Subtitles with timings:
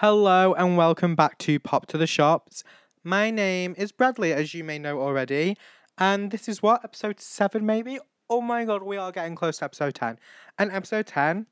[0.00, 2.62] Hello and welcome back to Pop to the Shops.
[3.02, 5.56] My name is Bradley, as you may know already,
[5.96, 7.98] and this is what episode seven, maybe.
[8.28, 10.18] Oh my god, we are getting close to episode ten,
[10.58, 11.46] and episode ten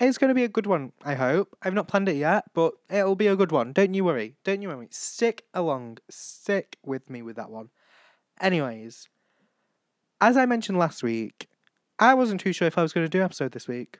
[0.00, 0.92] is going to be a good one.
[1.04, 1.56] I hope.
[1.60, 3.72] I've not planned it yet, but it'll be a good one.
[3.72, 4.36] Don't you worry.
[4.44, 4.86] Don't you worry.
[4.92, 5.98] Stick along.
[6.08, 7.70] Stick with me with that one.
[8.40, 9.08] Anyways,
[10.20, 11.48] as I mentioned last week,
[11.98, 13.98] I wasn't too sure if I was going to do episode this week,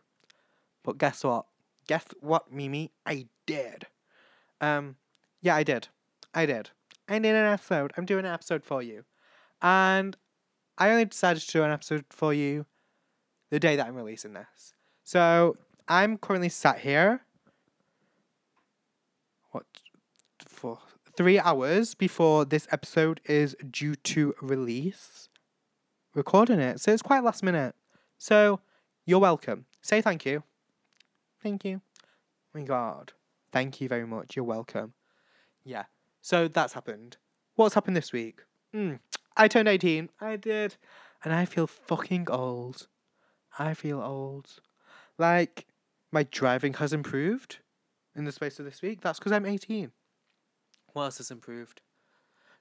[0.85, 1.47] but guess what?
[1.87, 2.93] Guess what, Mimi?
[3.05, 3.87] I did.
[4.61, 4.97] Um,
[5.41, 5.89] yeah, I did.
[6.35, 6.71] I did.
[7.09, 7.93] I did an episode.
[7.97, 9.05] I'm doing an episode for you.
[9.61, 10.17] And
[10.79, 12.67] I only decided to do an episode for you
[13.51, 14.73] the day that I'm releasing this.
[15.05, 15.57] So
[15.89, 17.23] I'm currently sat here.
[19.51, 19.67] What?
[20.47, 20.79] For
[21.17, 25.29] three hours before this episode is due to release.
[26.15, 26.81] Recording it.
[26.81, 27.75] So it's quite last minute.
[28.19, 28.61] So
[29.05, 29.67] you're welcome.
[29.83, 30.43] Say thank you.
[31.43, 31.81] Thank you.
[32.55, 33.13] Oh my God.
[33.53, 34.37] Thank you very much.
[34.37, 34.95] You're welcome.
[35.65, 35.85] Yeah.
[36.21, 37.17] So that's happened.
[37.57, 38.41] What's happened this week?
[38.75, 39.01] Mm,
[39.37, 40.11] I turned 18.
[40.21, 40.77] I did.
[41.25, 42.89] And I feel fucking old.
[43.59, 44.49] I feel old.
[45.19, 45.67] Like,
[46.11, 47.59] my driving has improved
[48.17, 49.01] in the space of this week.
[49.01, 49.93] That's because I'm 18.
[50.93, 51.81] What else has improved?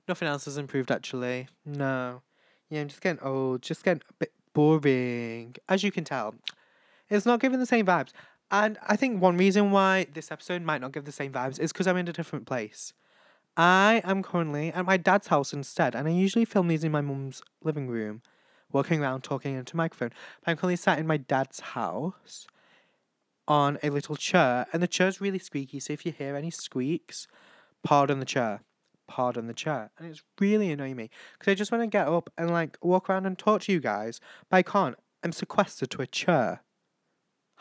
[0.07, 1.47] Nothing else has improved, actually.
[1.65, 2.21] No.
[2.69, 3.61] Yeah, I'm just getting old.
[3.61, 5.55] Just getting a bit boring.
[5.69, 6.35] As you can tell,
[7.09, 8.11] it's not giving the same vibes.
[8.51, 11.71] And I think one reason why this episode might not give the same vibes is
[11.71, 12.91] because I'm in a different place.
[13.55, 17.01] I am currently at my dad's house instead, and I usually film these in my
[17.01, 18.21] mum's living room,
[18.71, 20.11] walking around talking into a microphone.
[20.43, 22.45] But I'm currently sat in my dad's house
[23.47, 27.27] on a little chair, and the chair's really squeaky, so if you hear any squeaks,
[27.83, 28.61] pardon the chair.
[29.07, 29.91] Pardon the chair.
[29.97, 33.09] And it's really annoying me because I just want to get up and like walk
[33.09, 34.95] around and talk to you guys, but I can't.
[35.23, 36.63] I'm sequestered to a chair.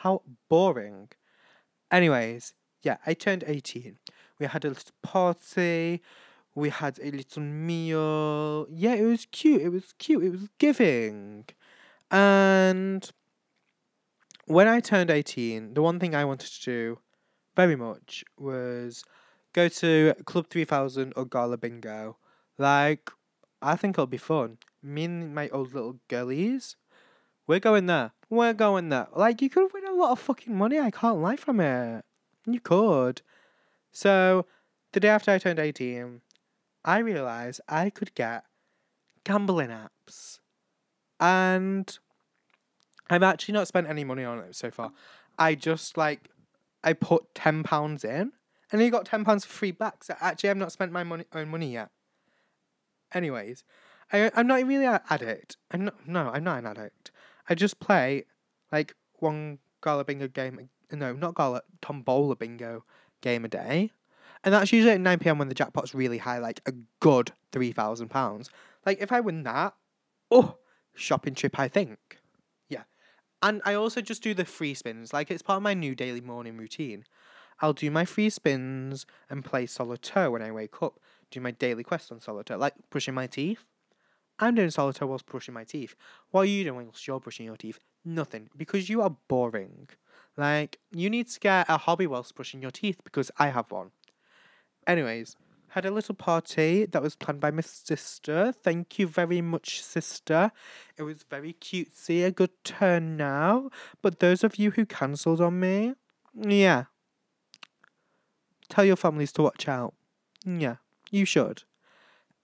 [0.00, 1.10] How boring.
[1.90, 3.98] Anyways, yeah, I turned 18.
[4.38, 6.00] We had a little party.
[6.54, 8.66] We had a little meal.
[8.70, 9.60] Yeah, it was cute.
[9.60, 10.24] It was cute.
[10.24, 11.44] It was giving.
[12.10, 13.10] And
[14.46, 16.98] when I turned 18, the one thing I wanted to do
[17.54, 19.04] very much was
[19.52, 22.16] go to Club 3000 or Gala Bingo.
[22.56, 23.10] Like,
[23.60, 24.56] I think it'll be fun.
[24.82, 26.76] Me and my old little girlies,
[27.46, 28.12] we're going there.
[28.30, 29.08] We're going there.
[29.14, 30.78] Like, you could lot of fucking money.
[30.78, 32.04] I can't lie from it.
[32.46, 33.22] You could.
[33.92, 34.46] So,
[34.92, 36.20] the day after I turned 18,
[36.84, 38.44] I realised I could get
[39.24, 40.38] gambling apps.
[41.18, 41.98] And
[43.08, 44.92] I've actually not spent any money on it so far.
[45.38, 46.30] I just, like,
[46.82, 48.32] I put £10 in
[48.72, 50.04] and you got £10 for free back.
[50.04, 51.90] So, actually, I've not spent my money, own money yet.
[53.12, 53.64] Anyways,
[54.12, 55.56] I, I'm not really an addict.
[55.70, 57.10] I'm not, no, I'm not an addict.
[57.48, 58.24] I just play
[58.70, 60.68] like one Gala Bingo game.
[60.92, 62.84] No, not Gala, Tombola Bingo
[63.20, 63.92] game a day.
[64.42, 68.48] And that's usually at 9 pm when the jackpot's really high, like a good £3,000.
[68.86, 69.74] Like, if I win that,
[70.30, 70.56] oh,
[70.94, 72.18] shopping trip, I think.
[72.68, 72.84] Yeah.
[73.42, 75.12] And I also just do the free spins.
[75.12, 77.04] Like, it's part of my new daily morning routine.
[77.60, 80.98] I'll do my free spins and play solitaire when I wake up.
[81.30, 83.64] Do my daily quest on solitaire, like brushing my teeth.
[84.38, 85.94] I'm doing solitaire whilst brushing my teeth.
[86.30, 87.78] What are you doing whilst you're brushing your teeth?
[88.04, 89.88] Nothing, because you are boring.
[90.36, 93.90] Like, you need to get a hobby whilst brushing your teeth, because I have one.
[94.86, 95.36] Anyways,
[95.70, 98.52] had a little party that was planned by my sister.
[98.52, 100.50] Thank you very much, sister.
[100.96, 103.70] It was very cutesy, a good turn now.
[104.02, 105.94] But those of you who cancelled on me,
[106.34, 106.84] yeah.
[108.68, 109.94] Tell your families to watch out.
[110.44, 110.76] Yeah,
[111.10, 111.64] you should.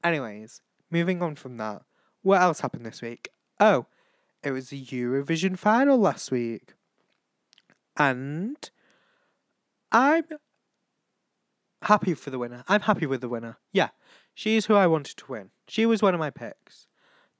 [0.04, 1.82] Anyways, moving on from that,
[2.22, 3.30] what else happened this week?
[3.58, 3.86] Oh,
[4.46, 6.74] it was the Eurovision final last week.
[7.96, 8.70] And
[9.90, 10.22] I'm
[11.82, 12.62] happy for the winner.
[12.68, 13.56] I'm happy with the winner.
[13.72, 13.88] Yeah,
[14.34, 15.50] she's who I wanted to win.
[15.66, 16.86] She was one of my picks.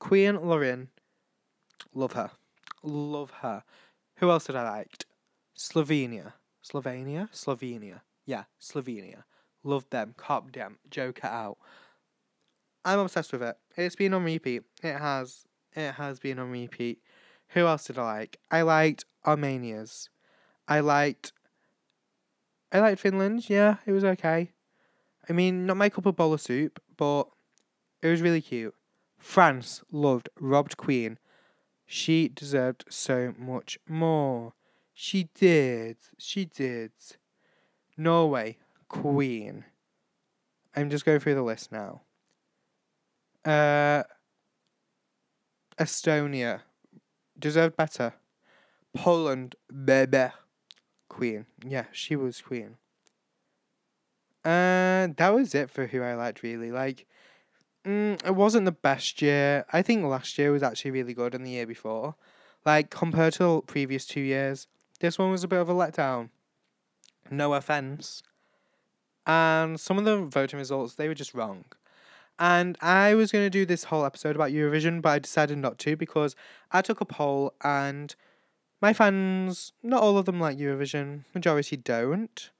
[0.01, 0.89] Queen Loreen.
[1.95, 2.33] Love her.
[2.83, 3.63] Love her.
[4.17, 5.07] Who else did I liked?
[5.57, 6.33] Slovenia.
[6.69, 7.31] Slovenia?
[7.33, 8.01] Slovenia.
[8.25, 9.23] Yeah, Slovenia.
[9.63, 10.15] Love them.
[10.17, 10.79] Carpe Diem.
[10.91, 11.59] Joke it out.
[12.85, 13.57] I'm obsessed with it.
[13.77, 14.65] It's been on repeat.
[14.83, 15.45] It has.
[15.77, 17.01] It has been on repeat.
[17.49, 18.41] Who else did I like?
[18.51, 20.09] I liked Armenia's.
[20.67, 21.33] I liked.
[22.73, 23.49] I liked Finland.
[23.49, 24.53] Yeah, it was okay.
[25.29, 27.29] I mean, not my cup of bowl of soup, but
[28.03, 28.75] it was really cute.
[29.19, 31.19] France loved Robbed Queen.
[31.85, 34.55] She deserved so much more.
[34.95, 35.99] She did.
[36.19, 36.93] She did.
[37.97, 38.59] Norway,
[38.89, 39.65] Queen.
[40.75, 42.03] I'm just going through the list now.
[43.45, 44.03] Uh,
[45.79, 46.63] Estonia
[47.39, 48.15] deserved better.
[48.97, 50.31] Poland, Bebe,
[51.09, 51.47] Queen.
[51.67, 52.77] Yeah, she was Queen.
[54.45, 56.71] Uh, that was it for who I liked really.
[56.71, 57.07] Like,
[57.85, 59.65] mm, it wasn't the best year.
[59.73, 62.15] I think last year was actually really good, and the year before,
[62.65, 64.69] like compared to the previous two years,
[65.01, 66.31] this one was a bit of a letdown.
[67.31, 68.23] No offense.
[69.27, 71.65] And some of the voting results they were just wrong.
[72.39, 75.79] And I was going to do this whole episode about Eurovision, but I decided not
[75.79, 76.37] to because
[76.71, 78.15] I took a poll and
[78.83, 82.51] my fans, not all of them like Eurovision, majority don't.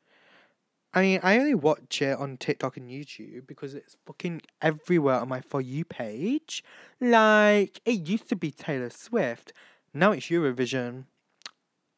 [0.95, 5.29] I mean, I only watch it on TikTok and YouTube because it's fucking everywhere on
[5.29, 6.65] my For You page.
[7.01, 9.53] Like, it used to be Taylor Swift,
[9.93, 11.05] now it's Eurovision.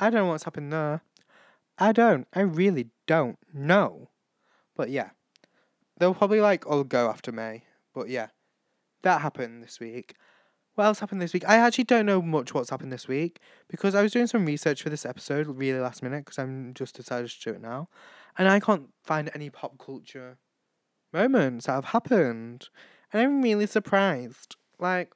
[0.00, 1.02] I don't know what's happened there.
[1.78, 2.26] I don't.
[2.32, 4.10] I really don't know.
[4.76, 5.10] But yeah.
[5.98, 7.64] They'll probably like all go after May.
[7.98, 8.28] But yeah.
[9.02, 10.14] That happened this week.
[10.76, 11.44] What else happened this week?
[11.48, 14.82] I actually don't know much what's happened this week because I was doing some research
[14.82, 17.88] for this episode really last minute because I'm just decided to do it now.
[18.36, 20.38] And I can't find any pop culture
[21.12, 22.68] moments that have happened.
[23.12, 24.54] And I'm really surprised.
[24.78, 25.12] Like,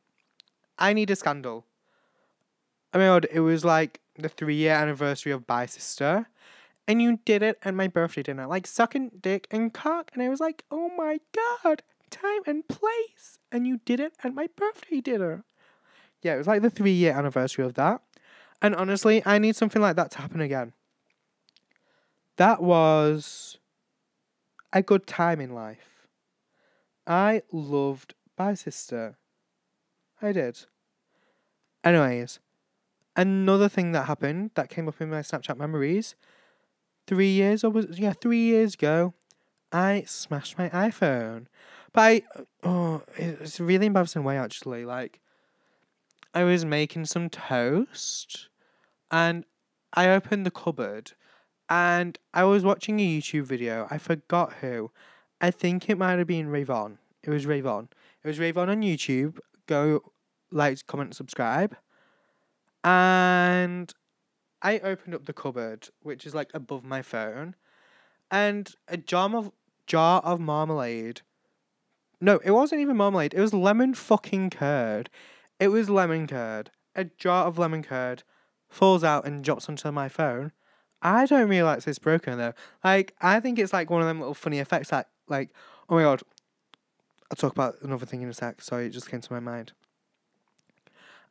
[0.79, 1.67] I need a scandal.
[2.93, 6.27] Oh my god, it was like the three year anniversary of Bye Sister.
[6.89, 10.11] And you did it at my birthday dinner, like sucking dick and cock.
[10.15, 11.21] And I was like, oh my
[11.63, 11.83] god,
[12.13, 13.39] time and place.
[13.51, 15.45] And you did it at my birthday dinner
[16.23, 18.01] yeah, it was like the three year anniversary of that.
[18.63, 20.73] And honestly, I need something like that to happen again.
[22.37, 23.59] That was
[24.73, 26.07] a good time in life.
[27.07, 29.19] I loved Bye Sister.
[30.23, 30.65] I did.
[31.83, 32.39] Anyways,
[33.17, 36.15] another thing that happened that came up in my Snapchat memories
[37.09, 39.15] three years or was yeah, three years ago,
[39.73, 41.47] I smashed my iPhone.
[41.93, 42.23] But I
[42.63, 44.85] oh it's a really embarrassing way actually.
[44.85, 45.21] Like
[46.35, 48.49] I was making some toast
[49.11, 49.45] and
[49.93, 51.13] I opened the cupboard
[51.69, 53.87] and I was watching a YouTube video.
[53.91, 54.91] I forgot who.
[55.41, 56.99] I think it might have been Rayvon.
[57.23, 57.89] It was Rayvon.
[58.23, 59.39] It was Rayvon on YouTube.
[59.67, 60.13] Go
[60.51, 61.77] like, comment, subscribe.
[62.85, 63.93] And
[64.61, 67.57] I opened up the cupboard, which is like above my phone,
[68.31, 69.53] and a jar of
[69.87, 71.23] jar of marmalade.
[72.23, 73.35] No, it wasn't even marmalade.
[73.35, 75.11] It was lemon fucking curd.
[75.59, 76.71] It was lemon curd.
[76.95, 78.23] A jar of lemon curd
[78.69, 80.53] falls out and drops onto my phone.
[81.03, 82.53] I don't realize it's broken though.
[82.85, 85.51] Like I think it's like one of them little funny effects that like
[85.89, 86.23] oh my god.
[87.29, 88.63] I'll talk about another thing in a sec.
[88.63, 89.73] Sorry, it just came to my mind.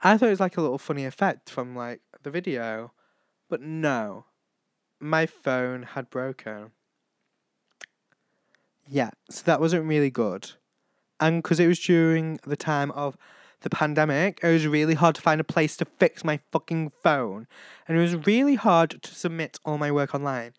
[0.01, 2.91] I thought it was like a little funny effect from like the video,
[3.47, 4.25] but no.
[4.99, 6.71] My phone had broken.
[8.89, 10.51] Yeah, so that wasn't really good.
[11.21, 13.15] And because it was during the time of
[13.61, 17.47] the pandemic, it was really hard to find a place to fix my fucking phone.
[17.87, 20.53] And it was really hard to submit all my work online.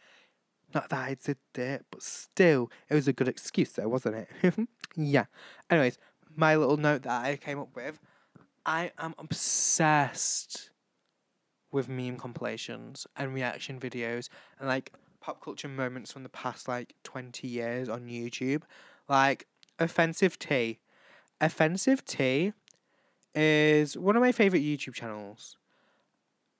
[0.72, 4.54] Not that I did it, but still, it was a good excuse though, wasn't it?
[4.96, 5.26] yeah.
[5.68, 5.98] Anyways,
[6.34, 7.98] my little note that I came up with
[8.64, 10.70] I am obsessed
[11.72, 14.28] with meme compilations and reaction videos
[14.58, 18.62] and like pop culture moments from the past like 20 years on YouTube.
[19.08, 19.46] Like,
[19.78, 20.78] Offensive Tea.
[21.40, 22.52] Offensive Tea
[23.34, 25.56] is one of my favorite YouTube channels.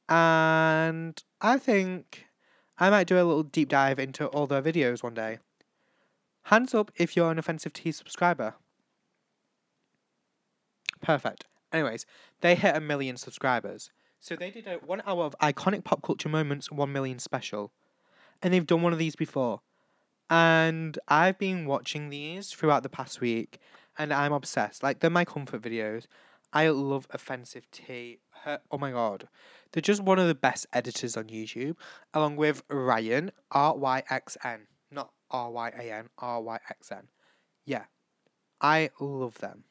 [0.09, 2.26] And I think
[2.79, 5.38] I might do a little deep dive into all their videos one day.
[6.45, 8.54] Hands up if you're an Offensive Tea subscriber.
[11.00, 11.45] Perfect.
[11.73, 12.04] Anyways,
[12.40, 13.90] they hit a million subscribers.
[14.21, 17.73] So they did a one hour of iconic pop culture moments, one million special.
[18.42, 19.61] And they've done one of these before.
[20.33, 23.59] And I've been watching these throughout the past week
[23.99, 24.83] and I'm obsessed.
[24.83, 26.07] Like they're my comfort videos.
[26.55, 28.21] I love Offensive Tea.
[28.45, 29.29] Her, oh my god.
[29.73, 31.77] They're just one of the best editors on YouTube,
[32.15, 34.69] along with Ryan, R Y X N.
[34.91, 37.09] Not R Y A N, R Y X N.
[37.67, 37.85] Yeah.
[38.59, 39.65] I love them.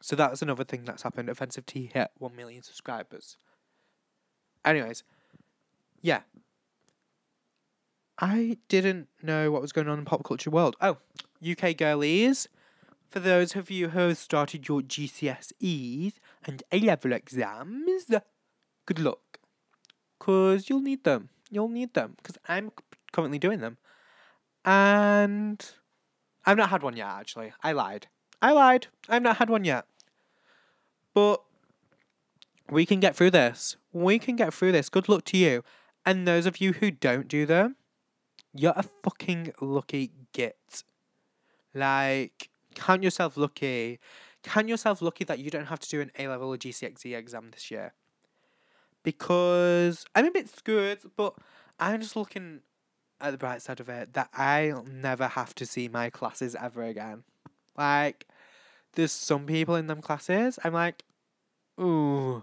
[0.00, 1.28] So that's another thing that's happened.
[1.28, 3.36] Offensive Tea hit 1 million subscribers.
[4.64, 5.02] Anyways,
[6.00, 6.20] yeah.
[8.18, 10.76] I didn't know what was going on in pop culture world.
[10.80, 10.98] Oh,
[11.42, 12.48] UK girlies
[13.10, 18.10] for those of you who have started your GCSEs and A level exams,
[18.84, 19.38] good luck.
[20.18, 21.30] Because you'll need them.
[21.50, 22.14] You'll need them.
[22.16, 22.72] Because I'm
[23.12, 23.78] currently doing them.
[24.64, 25.64] And
[26.44, 27.52] I've not had one yet, actually.
[27.62, 28.08] I lied.
[28.42, 28.88] I lied.
[29.08, 29.86] I've not had one yet.
[31.14, 31.42] But
[32.70, 33.76] we can get through this.
[33.92, 34.88] We can get through this.
[34.88, 35.62] Good luck to you.
[36.04, 37.76] And those of you who don't do them,
[38.58, 40.84] you're a fucking lucky git.
[41.74, 43.98] Like, count yourself lucky.
[44.42, 47.50] Count yourself lucky that you don't have to do an A level or GCSE exam
[47.52, 47.92] this year.
[49.02, 51.34] Because I'm a bit scared, but
[51.78, 52.60] I'm just looking
[53.20, 56.82] at the bright side of it that I'll never have to see my classes ever
[56.82, 57.24] again.
[57.76, 58.26] Like,
[58.94, 61.04] there's some people in them classes, I'm like,
[61.80, 62.42] ooh,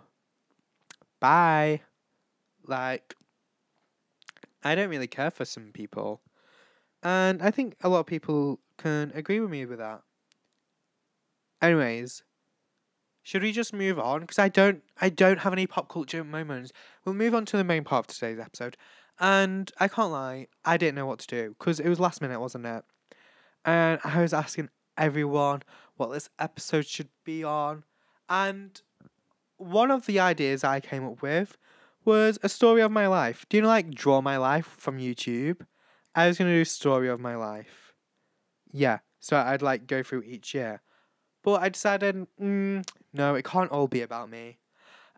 [1.19, 1.81] bye.
[2.65, 3.15] Like,
[4.63, 6.21] I don't really care for some people.
[7.01, 10.01] And I think a lot of people can agree with me with that.
[11.61, 12.23] Anyways,
[13.23, 14.21] should we just move on?
[14.21, 16.71] Because I don't, I don't have any pop culture moments.
[17.03, 18.77] We'll move on to the main part of today's episode.
[19.19, 22.39] And I can't lie, I didn't know what to do because it was last minute,
[22.39, 22.83] wasn't it?
[23.63, 25.63] And I was asking everyone
[25.95, 27.83] what this episode should be on.
[28.27, 28.81] And
[29.57, 31.57] one of the ideas I came up with
[32.05, 33.45] was a story of my life.
[33.49, 35.65] Do you know, like, draw my life from YouTube?
[36.15, 37.93] I was going to do story of my life.
[38.71, 40.81] Yeah, so I'd like go through each year.
[41.43, 44.59] But I decided, mm, no, it can't all be about me.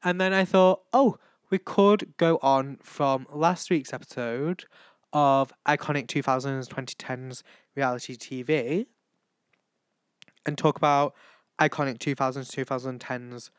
[0.04, 1.18] And then I thought, oh,
[1.50, 4.65] we could go on from last week's episode
[5.13, 7.44] of iconic 2000s, 2010s
[7.75, 8.88] reality TV
[10.46, 11.13] and talk about
[11.60, 13.50] iconic 2000s, 2010s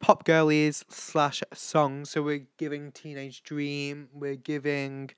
[0.00, 2.10] pop girlies slash songs.
[2.10, 5.10] So we're giving Teenage Dream, we're giving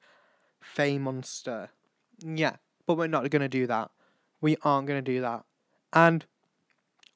[0.60, 1.70] Fame Monster.
[2.22, 2.56] Yeah,
[2.86, 3.90] but we're not going to do that.
[4.40, 5.44] We aren't going to do that.
[5.92, 6.24] And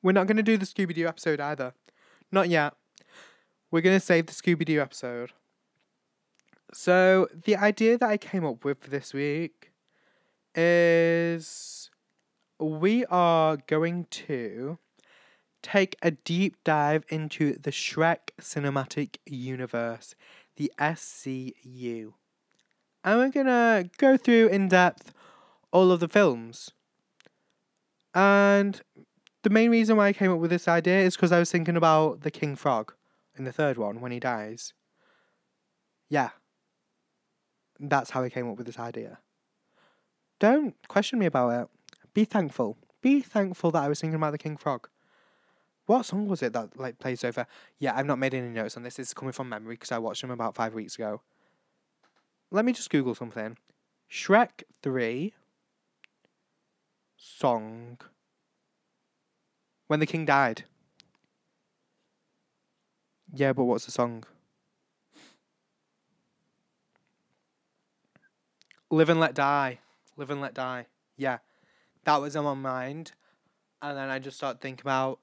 [0.03, 1.75] we're not going to do the Scooby Doo episode either.
[2.31, 2.75] Not yet.
[3.71, 5.33] We're going to save the Scooby Doo episode.
[6.73, 9.71] So, the idea that I came up with this week
[10.55, 11.91] is
[12.59, 14.79] we are going to
[15.65, 20.15] take a deep dive into the Shrek Cinematic Universe,
[20.57, 22.13] the SCU.
[23.03, 25.13] And we're to go through in depth
[25.73, 26.71] all of the films.
[28.15, 28.81] And
[29.43, 31.77] the main reason why I came up with this idea is because I was thinking
[31.77, 32.93] about the King Frog
[33.37, 34.75] in the third one when he dies.
[36.09, 36.31] Yeah.
[37.81, 39.19] That's how I came up with this idea.
[40.39, 41.69] Don't question me about it.
[42.13, 42.77] Be thankful.
[43.01, 44.89] Be thankful that I was thinking about the King Frog.
[45.87, 47.47] What song was it that like plays over?
[47.79, 48.99] Yeah, I've not made any notes on this.
[48.99, 51.21] It's coming from memory because I watched them about five weeks ago.
[52.51, 53.57] Let me just Google something.
[54.11, 55.35] Shrek 3
[57.17, 57.99] song
[59.87, 60.65] When the King Died.
[63.33, 64.25] Yeah, but what's the song?
[68.91, 69.79] Live and Let Die.
[70.17, 70.87] Live and Let Die.
[71.17, 71.39] Yeah
[72.05, 73.13] that was on my mind.
[73.83, 75.19] And then I just started thinking about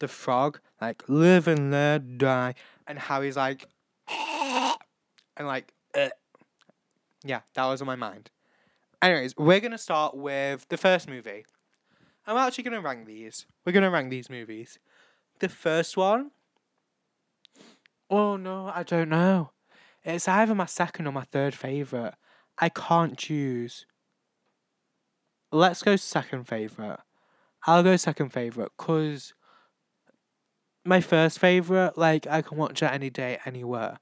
[0.00, 2.54] the frog, like live and let die,
[2.86, 3.66] and how he's like,
[4.08, 6.08] and like, uh.
[7.24, 8.30] yeah, that was on my mind.
[9.00, 11.46] Anyways, we're gonna start with the first movie.
[12.26, 13.46] I'm actually gonna rank these.
[13.64, 14.78] We're gonna rank these movies.
[15.38, 16.32] The first one.
[18.10, 19.52] Oh no, I don't know.
[20.02, 22.14] It's either my second or my third favorite.
[22.58, 23.86] I can't choose
[25.52, 27.00] let's go second favorite.
[27.66, 29.34] I'll go second favorite because
[30.84, 33.98] my first favorite, like I can watch it any day, anywhere.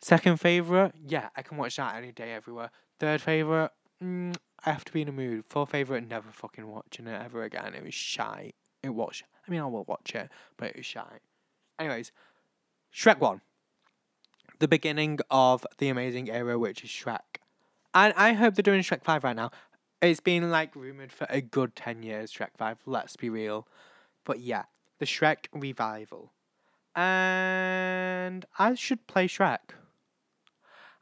[0.00, 2.70] Second favorite, yeah, I can watch that any day, everywhere.
[3.00, 3.70] Third favorite,
[4.02, 5.44] mm, I have to be in a mood.
[5.48, 7.74] Fourth favorite, never fucking watching it ever again.
[7.74, 8.52] It was shy.
[8.82, 9.22] It was.
[9.46, 11.20] I mean, I will watch it, but it was shy.
[11.78, 12.12] Anyways,
[12.94, 13.40] Shrek One,
[14.58, 17.40] the beginning of the amazing era, which is Shrek.
[17.94, 19.50] And I hope they're doing Shrek 5 right now.
[20.02, 23.66] It's been like rumored for a good 10 years, Shrek 5, let's be real.
[24.24, 24.64] But yeah,
[24.98, 26.32] the Shrek revival.
[26.94, 29.74] And I should play Shrek.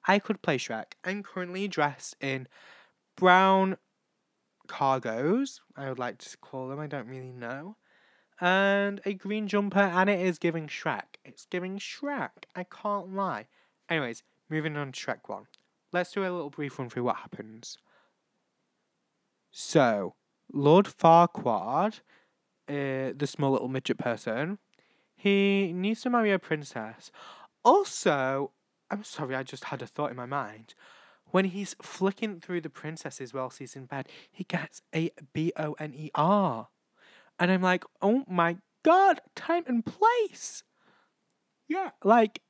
[0.07, 0.93] I could play Shrek.
[1.05, 2.49] I'm currently dressed in
[3.17, 3.77] brown
[4.69, 7.77] cargos, I would like to call them, I don't really know.
[8.41, 11.19] And a green jumper, and it is giving Shrek.
[11.25, 13.47] It's giving Shrek, I can't lie.
[13.89, 15.47] Anyways, moving on to Shrek 1.
[15.93, 17.79] Let's do a little brief run through what happens.
[19.51, 20.15] So,
[20.53, 22.01] Lord Farquaad,
[22.69, 24.59] uh, the small little midget person,
[25.17, 27.11] he needs to marry a princess.
[27.65, 28.53] Also,
[28.91, 30.75] I'm sorry, I just had a thought in my mind.
[31.31, 35.73] When he's flicking through the princesses whilst he's in bed, he gets a B O
[35.79, 36.69] N E R.
[37.39, 40.63] And I'm like, oh my god, time and place.
[41.67, 42.41] Yeah, like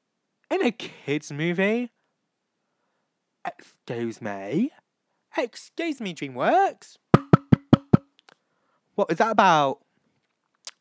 [0.50, 1.90] in a kids' movie.
[3.46, 4.70] Excuse me.
[5.36, 6.96] Excuse me, DreamWorks.
[8.94, 9.80] What was that about?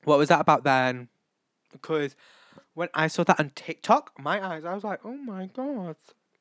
[0.05, 1.09] What was that about then?
[1.71, 2.15] Because
[2.73, 5.95] when I saw that on TikTok, my eyes, I was like, oh my god,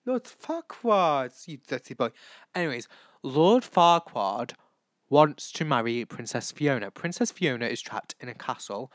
[0.04, 2.10] Lord Farquaad, you dirty boy.
[2.54, 2.88] Anyways,
[3.22, 4.52] Lord Farquaad
[5.08, 6.90] wants to marry Princess Fiona.
[6.90, 8.90] Princess Fiona is trapped in a castle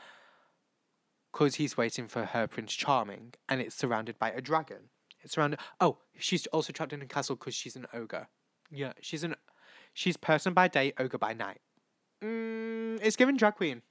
[1.32, 4.90] because he's waiting for her Prince Charming and it's surrounded by a dragon.
[5.20, 5.56] It's around.
[5.80, 8.28] Oh, she's also trapped in a castle because she's an ogre.
[8.70, 9.36] Yeah, she's an.
[9.94, 11.60] She's person by day, ogre by night.
[12.22, 13.82] Mm, it's given drag queen.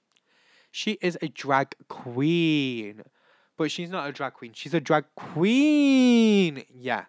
[0.78, 3.02] She is a drag queen,
[3.58, 4.52] but she's not a drag queen.
[4.54, 6.66] She's a drag queen.
[6.72, 7.06] Yeah,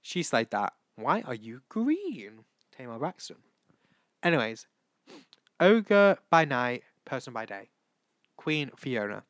[0.00, 0.74] she's like that.
[0.94, 3.38] Why are you green, Tamar Braxton?
[4.22, 4.68] Anyways,
[5.58, 7.70] ogre by night, person by day.
[8.36, 9.24] Queen Fiona.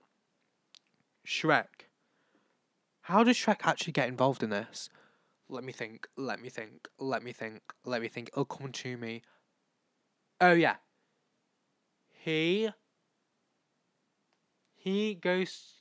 [1.27, 1.89] Shrek.
[3.01, 4.91] How does Shrek actually get involved in this?
[5.49, 8.29] Let me think, let me think, let me think, let me think.
[8.29, 9.23] It'll come to me.
[10.39, 10.77] Oh, yeah.
[12.11, 12.69] He.
[14.89, 15.75] He goes.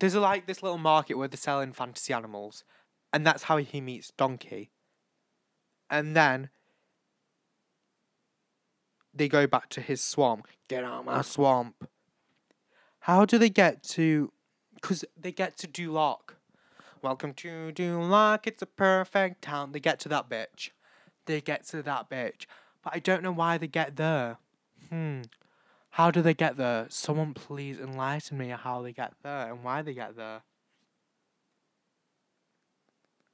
[0.00, 2.64] There's a, like this little market where they're selling fantasy animals,
[3.12, 4.70] and that's how he meets Donkey.
[5.90, 6.48] And then
[9.12, 10.46] they go back to his swamp.
[10.68, 11.86] Get out of my swamp.
[13.00, 14.32] How do they get to?
[14.76, 16.36] Because they get to Duloc.
[17.02, 18.46] Welcome to Duloc.
[18.46, 19.72] It's a perfect town.
[19.72, 20.70] They get to that bitch.
[21.26, 22.46] They get to that bitch.
[22.82, 24.38] But I don't know why they get there.
[24.88, 25.22] Hmm.
[25.90, 26.86] How do they get there?
[26.88, 30.42] Someone please enlighten me how they get there and why they get there.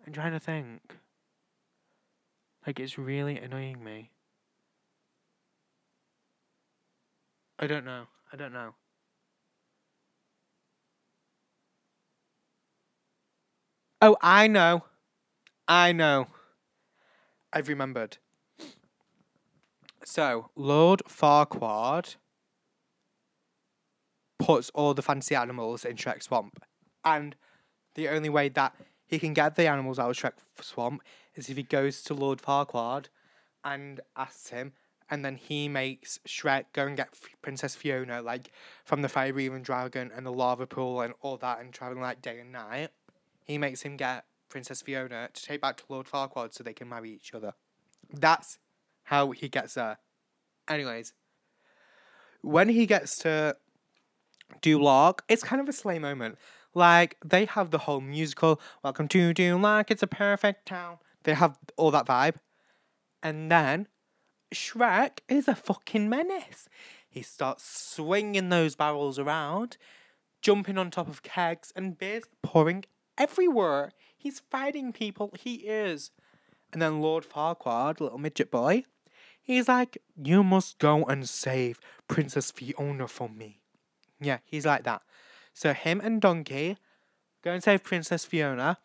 [0.07, 0.97] I'm trying to think.
[2.67, 4.11] Like, it's really annoying me.
[7.59, 8.07] I don't know.
[8.33, 8.75] I don't know.
[14.01, 14.85] Oh, I know.
[15.67, 16.27] I know.
[17.53, 18.19] I've remembered.
[20.05, 22.17] So, Lord Farquaad
[24.45, 26.63] puts all the fancy animals in Shrek Swamp.
[27.05, 27.35] And
[27.95, 28.75] the only way that
[29.07, 31.03] he can get the animals out of Shrek Swamp
[31.35, 33.07] is if he goes to Lord Farquaad
[33.65, 34.73] and asks him,
[35.11, 38.51] and then he makes Shrek go and get F- Princess Fiona, like
[38.85, 42.21] from the fire breathing dragon and the lava pool and all that, and traveling like
[42.21, 42.91] day and night.
[43.45, 46.89] He makes him get Princess Fiona to take back to Lord Farquaad so they can
[46.89, 47.55] marry each other.
[48.13, 48.59] That's
[49.05, 49.99] how he gets there.
[50.69, 51.13] Anyways,
[52.41, 53.57] when he gets to
[54.63, 56.39] Duloc, it's kind of a slay moment.
[56.75, 61.59] Like they have the whole musical "Welcome to Duloc, it's a perfect town." They have
[61.77, 62.37] all that vibe,
[63.23, 63.89] and then
[64.53, 66.69] Shrek is a fucking menace.
[67.09, 69.77] He starts swinging those barrels around,
[70.43, 72.85] jumping on top of kegs, and beers pouring
[73.17, 73.93] everywhere.
[74.17, 75.33] He's fighting people.
[75.39, 76.11] He is.
[76.73, 78.85] And then Lord Farquaad, little midget boy,
[79.41, 83.61] he's like, You must go and save Princess Fiona for me.
[84.25, 85.03] Yeah, he's like that.
[85.53, 86.77] So him and Donkey
[87.43, 88.79] go and save Princess Fiona,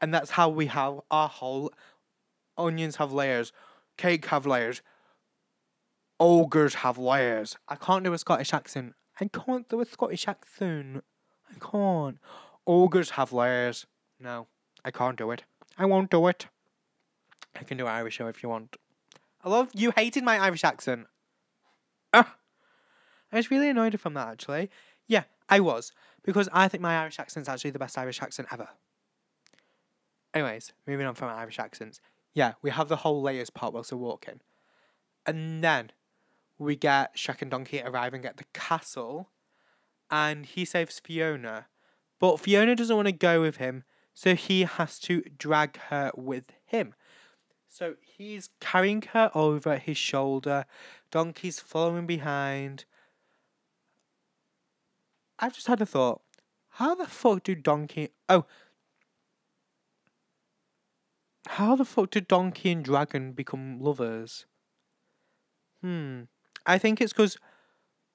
[0.00, 1.72] and that's how we have our whole
[2.58, 3.52] onions have layers,
[3.96, 4.82] cake have layers,
[6.20, 7.56] ogres have layers.
[7.68, 8.94] I can't do a Scottish accent.
[9.20, 11.04] I can't do a Scottish accent.
[11.50, 12.18] I can't.
[12.66, 13.86] Ogres have layers.
[14.20, 14.46] No,
[14.84, 15.44] I can't do it.
[15.76, 16.46] I won't do it.
[17.58, 18.76] I can do Irish show if you want.
[19.42, 21.06] I love you hated my Irish accent.
[22.14, 22.36] Ah,
[23.32, 24.70] I was really annoyed from that actually.
[25.06, 25.92] Yeah, I was
[26.22, 28.68] because I think my Irish accent's actually the best Irish accent ever.
[30.34, 32.00] Anyways, moving on from Irish accents.
[32.34, 34.40] Yeah, we have the whole layers part whilst we're walking,
[35.26, 35.92] and then
[36.58, 39.30] we get Shrek and Donkey arriving at the castle,
[40.10, 41.66] and he saves Fiona,
[42.18, 46.44] but Fiona doesn't want to go with him, so he has to drag her with
[46.64, 46.94] him.
[47.68, 50.66] So he's carrying her over his shoulder.
[51.10, 52.84] Donkey's following behind.
[55.42, 56.22] I've just had a thought.
[56.76, 58.10] How the fuck do Donkey.
[58.28, 58.46] Oh.
[61.48, 64.46] How the fuck did Donkey and Dragon become lovers?
[65.82, 66.22] Hmm.
[66.64, 67.36] I think it's because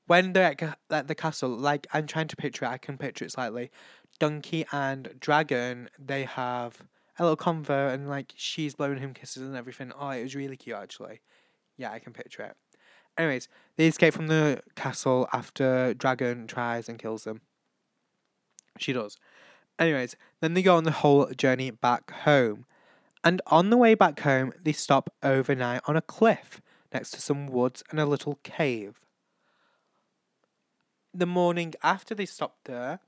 [0.07, 3.25] when they're at, at the castle, like, I'm trying to picture it, I can picture
[3.25, 3.71] it slightly.
[4.19, 6.81] Donkey and Dragon, they have
[7.19, 9.91] a little convo and like she's blowing him kisses and everything.
[9.99, 11.19] Oh, it was really cute actually.
[11.75, 12.55] Yeah, I can picture it.
[13.17, 17.41] Anyways, they escape from the castle after Dragon tries and kills them.
[18.77, 19.17] She does.
[19.80, 22.65] Anyways, then they go on the whole journey back home.
[23.23, 26.62] And on the way back home, they stop overnight on a cliff
[26.93, 29.01] next to some woods and a little cave.
[31.13, 32.99] The morning after they stop there,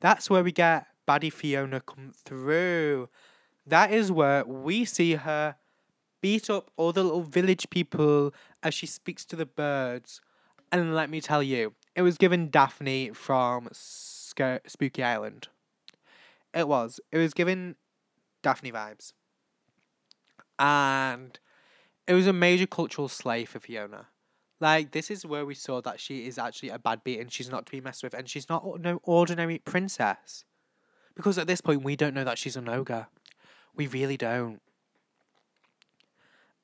[0.00, 3.08] that's where we get Baddie Fiona come through.
[3.66, 5.56] That is where we see her
[6.20, 10.20] beat up all the little village people as she speaks to the birds.
[10.72, 15.48] And let me tell you, it was given Daphne from Sca- Spooky Island.
[16.54, 17.00] It was.
[17.10, 17.76] It was given
[18.42, 19.12] Daphne vibes.
[20.58, 21.38] And
[22.06, 24.06] it was a major cultural slay for Fiona.
[24.60, 27.50] Like, this is where we saw that she is actually a bad beat and she's
[27.50, 30.44] not to be messed with and she's not no ordinary princess.
[31.14, 33.06] Because at this point, we don't know that she's an ogre.
[33.74, 34.60] We really don't.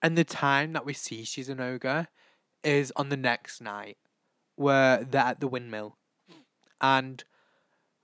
[0.02, 2.08] And the time that we see she's an ogre
[2.62, 3.96] is on the next night,
[4.56, 5.96] where they're at the windmill.
[6.80, 7.24] And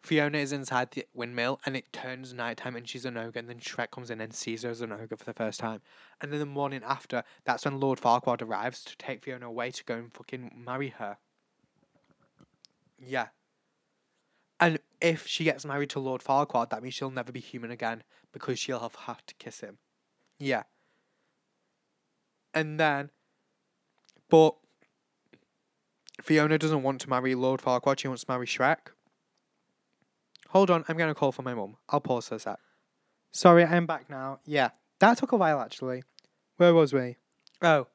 [0.02, 3.60] Fiona is inside the windmill and it turns nighttime and she's an ogre and then
[3.60, 5.80] Shrek comes in and sees her as an ogre for the first time.
[6.20, 9.84] And then the morning after, that's when Lord Farquaad arrives to take Fiona away to
[9.84, 11.18] go and fucking marry her.
[12.98, 13.28] Yeah.
[14.58, 18.02] And if she gets married to Lord Farquaad, that means she'll never be human again
[18.32, 19.78] because she'll have had to kiss him.
[20.38, 20.64] Yeah.
[22.54, 23.10] And then,
[24.28, 24.56] but
[26.20, 28.92] Fiona doesn't want to marry Lord Farquaad, she wants to marry Shrek.
[30.50, 31.76] Hold on, I'm going to call for my mum.
[31.88, 32.58] I'll pause for a sec.
[33.30, 34.40] Sorry, I'm back now.
[34.44, 36.02] Yeah, that took a while actually.
[36.58, 37.16] Where was we?
[37.62, 37.86] Oh.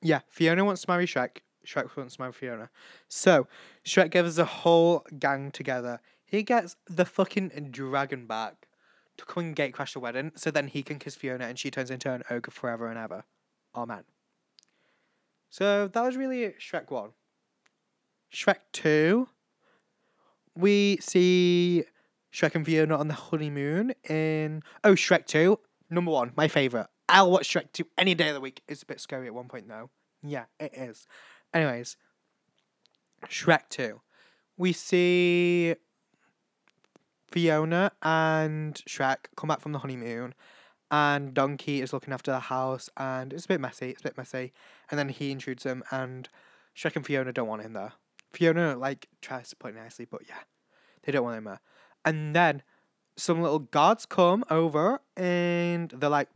[0.00, 1.38] Yeah, Fiona wants to marry Shrek.
[1.66, 2.70] Shrek wants to marry Fiona.
[3.08, 3.46] So,
[3.84, 6.00] Shrek gives the whole gang together.
[6.24, 8.65] He gets the fucking dragon back
[9.16, 11.70] to come and gate crash the wedding so then he can kiss Fiona and she
[11.70, 13.24] turns into an ogre forever and ever.
[13.74, 14.04] Amen.
[15.48, 17.10] So, that was really Shrek 1.
[18.32, 19.28] Shrek 2
[20.56, 21.84] we see
[22.32, 26.88] Shrek and Fiona on the honeymoon in oh Shrek Two, number one, my favorite.
[27.08, 28.62] I'll watch Shrek Two any day of the week.
[28.66, 29.90] It's a bit scary at one point though.
[30.22, 31.06] Yeah, it is.
[31.52, 31.96] Anyways,
[33.26, 34.00] Shrek Two,
[34.56, 35.74] we see
[37.36, 40.32] Fiona and Shrek come back from the honeymoon,
[40.90, 43.90] and Donkey is looking after the house, and it's a bit messy.
[43.90, 44.54] It's a bit messy,
[44.90, 46.30] and then he intrudes them, and
[46.74, 47.92] Shrek and Fiona don't want him there.
[48.32, 50.44] Fiona like tries to put it nicely, but yeah,
[51.02, 51.60] they don't want him there.
[52.06, 52.62] And then
[53.18, 56.28] some little guards come over and they're like,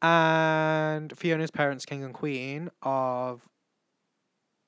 [0.00, 3.48] and Fiona's parents, king and queen of,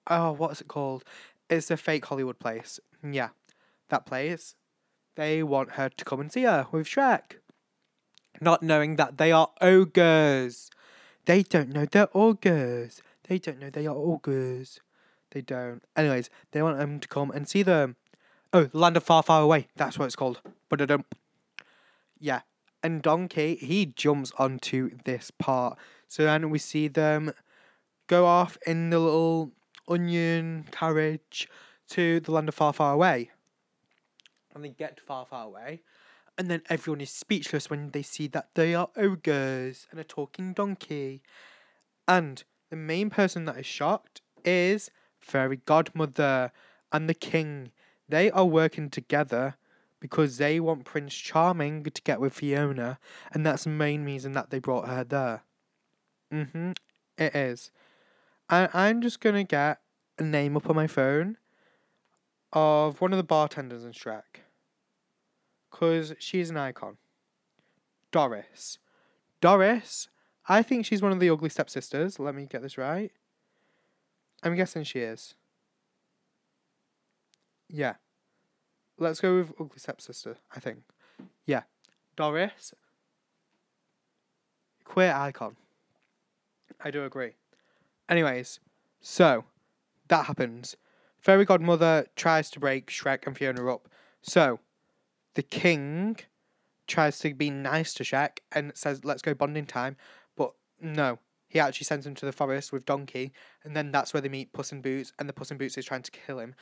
[0.09, 1.05] oh, what's it called?
[1.48, 2.81] It's a fake Hollywood place.
[3.09, 3.29] Yeah,
[3.88, 4.55] that place.
[5.16, 7.38] They want her to come and see her with Shrek.
[8.40, 10.70] Not knowing that they are ogres.
[11.25, 13.03] They don't know they're ogres.
[13.29, 14.81] They don't know they are ogres.
[15.31, 15.83] They don't.
[15.96, 17.96] Anyways, they want them to come and see them.
[18.53, 19.68] Oh, the land of far, far away.
[19.77, 20.40] That's what it's called.
[20.68, 21.07] But I don't.
[22.20, 22.42] Yeah.
[22.83, 25.79] And Donkey, he jumps onto this part.
[26.07, 27.33] So then we see them
[28.07, 29.51] go off in the little
[29.88, 31.49] onion carriage
[31.88, 33.31] to the land of far, far away.
[34.56, 35.82] And they get far, far away.
[36.38, 40.54] And then everyone is speechless when they see that they are ogres and a talking
[40.54, 41.20] donkey.
[42.08, 46.52] And the main person that is shocked is fairy godmother,
[46.90, 47.72] and the king.
[48.08, 49.56] They are working together
[50.00, 52.98] because they want Prince Charming to get with Fiona,
[53.32, 55.42] and that's the main reason that they brought her there.
[56.32, 56.72] Mm-hmm.
[57.18, 57.70] It is.
[58.48, 59.80] And I'm just gonna get
[60.18, 61.36] a name up on my phone
[62.52, 64.45] of one of the bartenders in Shrek.
[65.78, 66.96] Cause she's an icon.
[68.10, 68.78] Doris.
[69.42, 70.08] Doris,
[70.48, 72.18] I think she's one of the ugly stepsisters.
[72.18, 73.12] Let me get this right.
[74.42, 75.34] I'm guessing she is.
[77.68, 77.96] Yeah.
[78.98, 80.78] Let's go with Ugly Stepsister, I think.
[81.44, 81.64] Yeah.
[82.16, 82.72] Doris.
[84.84, 85.56] Queer icon.
[86.82, 87.32] I do agree.
[88.08, 88.60] Anyways,
[89.02, 89.44] so
[90.08, 90.76] that happens.
[91.18, 93.88] Fairy Godmother tries to break Shrek and Fiona up.
[94.22, 94.60] So
[95.37, 96.16] the king
[96.87, 99.96] tries to be nice to Shrek and says, let's go bonding time.
[100.35, 104.22] But no, he actually sends him to the forest with Donkey, and then that's where
[104.22, 106.55] they meet Puss in Boots, and the Puss in Boots is trying to kill him,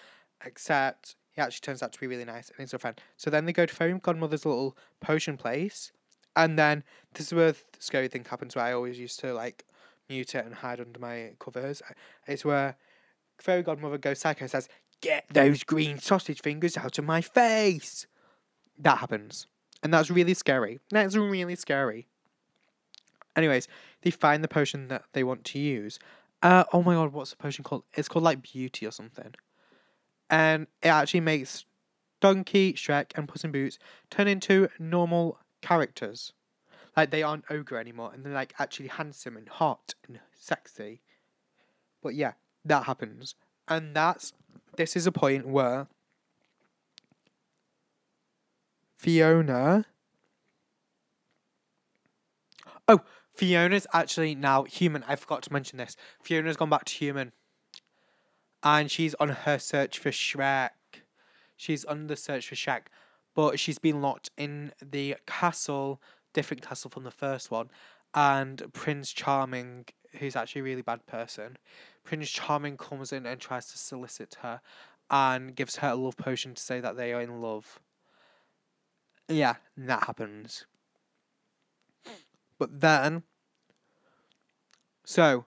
[0.44, 3.00] except he actually turns out to be really nice and he's a friend.
[3.16, 5.92] So then they go to Fairy Godmother's little potion place,
[6.34, 6.82] and then
[7.14, 9.64] this is where the scary thing happens where I always used to like
[10.08, 11.80] mute it and hide under my covers.
[12.26, 12.76] It's where
[13.38, 14.68] Fairy Godmother goes psycho and says,
[15.00, 18.06] Get those green sausage fingers out of my face!
[18.78, 19.46] That happens.
[19.82, 20.80] And that's really scary.
[20.90, 22.06] That's really scary.
[23.36, 23.68] Anyways,
[24.02, 25.98] they find the potion that they want to use.
[26.42, 27.84] Uh, oh my god, what's the potion called?
[27.94, 29.34] It's called like Beauty or something.
[30.30, 31.64] And it actually makes
[32.20, 33.78] Donkey, Shrek, and Puss in Boots
[34.10, 36.32] turn into normal characters.
[36.96, 41.02] Like they aren't ogre anymore, and they're like actually handsome and hot and sexy.
[42.02, 42.32] But yeah,
[42.64, 43.34] that happens,
[43.68, 44.32] and that's
[44.76, 45.88] this is a point where
[49.04, 49.84] Fiona.
[52.88, 53.00] Oh,
[53.34, 55.04] Fiona's actually now human.
[55.06, 55.94] I forgot to mention this.
[56.22, 57.32] Fiona's gone back to human.
[58.62, 60.70] And she's on her search for Shrek.
[61.54, 62.86] She's on the search for Shrek.
[63.34, 66.00] But she's been locked in the castle,
[66.32, 67.68] different castle from the first one.
[68.14, 69.84] And Prince Charming,
[70.18, 71.58] who's actually a really bad person,
[72.04, 74.62] Prince Charming comes in and tries to solicit her.
[75.10, 77.80] and gives her a love potion to say that they are in love.
[79.28, 80.66] Yeah, that happens.
[82.58, 83.22] But then,
[85.04, 85.44] so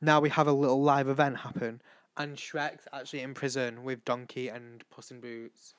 [0.00, 1.80] now we have a little live event happen,
[2.16, 5.74] and Shrek's actually in prison with Donkey and Puss in Boots.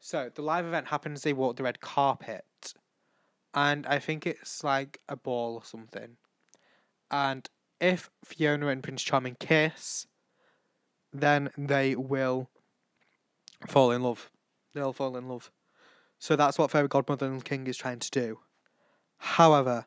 [0.00, 1.22] So the live event happens.
[1.22, 2.74] They walk the red carpet,
[3.52, 6.16] and I think it's like a ball or something.
[7.10, 7.48] And
[7.80, 10.06] if Fiona and Prince Charming kiss,
[11.12, 12.48] then they will
[13.66, 14.30] fall in love.
[14.72, 15.50] They'll fall in love.
[16.24, 18.38] So that's what Fairy Godmother and King is trying to do.
[19.18, 19.84] However,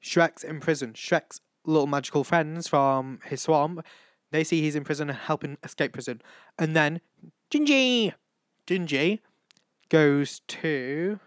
[0.00, 0.92] Shrek's in prison.
[0.92, 3.84] Shrek's little magical friends from his swamp,
[4.30, 6.22] they see he's in prison and help him escape prison.
[6.56, 7.00] And then
[7.50, 8.14] Gingy,
[8.68, 9.18] Gingy
[9.88, 11.18] goes to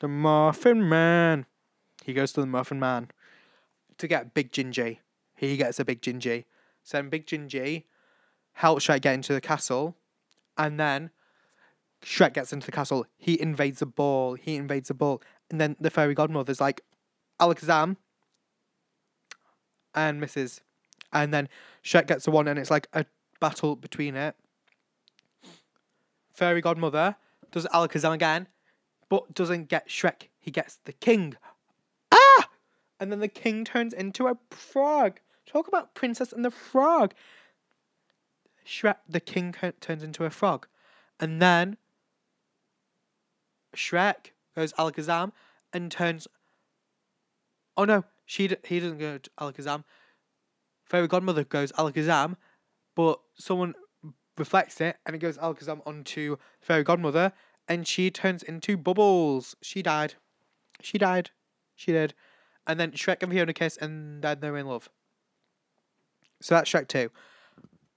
[0.00, 1.46] the Muffin Man.
[2.02, 3.12] He goes to the Muffin Man
[3.98, 4.98] to get Big Gingy.
[5.36, 6.46] He gets a Big Gingy.
[6.82, 7.84] So then Big Gingy
[8.54, 9.94] helps Shrek get into the castle,
[10.56, 11.10] and then
[12.02, 13.06] Shrek gets into the castle.
[13.16, 14.34] He invades the ball.
[14.34, 16.82] He invades the ball, and then the fairy godmother's like,
[17.40, 17.96] Alakazam,
[19.94, 20.60] and misses,
[21.12, 21.48] and then
[21.82, 23.04] Shrek gets the one, and it's like a
[23.40, 24.36] battle between it.
[26.32, 27.16] Fairy godmother
[27.50, 28.46] does Alakazam again,
[29.08, 30.28] but doesn't get Shrek.
[30.38, 31.36] He gets the king.
[32.12, 32.48] Ah!
[33.00, 35.20] And then the king turns into a frog.
[35.46, 37.14] Talk about Princess and the Frog.
[38.66, 40.66] Shrek, the king turns into a frog.
[41.18, 41.78] And then
[43.78, 45.32] Shrek goes Alakazam
[45.72, 46.26] and turns.
[47.76, 49.84] Oh no, she he doesn't go to Alakazam.
[50.84, 52.36] Fairy Godmother goes Alakazam,
[52.96, 53.74] but someone
[54.36, 57.32] reflects it and it goes Alakazam onto Fairy Godmother
[57.68, 59.54] and she turns into Bubbles.
[59.62, 60.14] She died.
[60.82, 61.30] She died.
[61.76, 62.14] She did.
[62.66, 64.88] And then Shrek and Fiona kiss and then they're in love.
[66.40, 67.10] So that's Shrek 2.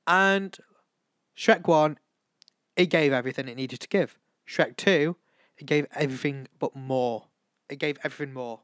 [0.07, 0.57] And
[1.37, 1.97] Shrek 1,
[2.75, 4.17] it gave everything it needed to give.
[4.47, 5.15] Shrek 2,
[5.61, 7.25] it gave everything but more.
[7.69, 8.61] It gave everything more.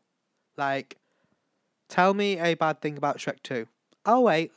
[0.57, 0.97] Like,
[1.87, 3.67] tell me a bad thing about Shrek 2.
[4.03, 4.51] I'll wait.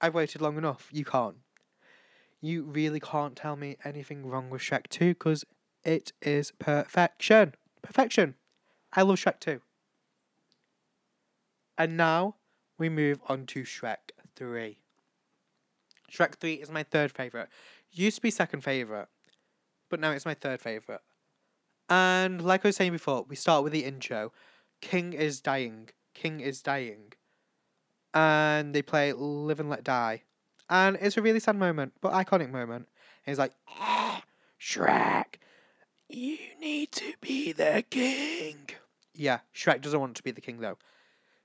[0.00, 0.90] I've waited long enough.
[0.92, 1.36] You can't.
[2.42, 5.46] You really can't tell me anything wrong with Shrek 2 because
[5.82, 7.54] it is perfection.
[7.80, 8.34] Perfection.
[8.92, 9.62] I love Shrek 2.
[11.78, 12.36] And now
[12.76, 14.76] we move on to Shrek 3.
[16.12, 17.48] Shrek 3 is my third favourite.
[17.90, 19.06] Used to be second favourite,
[19.94, 21.02] but now it's my third favourite.
[21.88, 24.32] And like I was saying before, we start with the intro.
[24.80, 25.90] King is dying.
[26.14, 27.12] King is dying.
[28.12, 30.24] And they play Live and Let Die.
[30.68, 32.88] And it's a really sad moment, but iconic moment.
[33.24, 34.24] And he's like, ah,
[34.60, 35.36] Shrek,
[36.08, 38.70] you need to be the king.
[39.14, 40.78] Yeah, Shrek doesn't want to be the king though.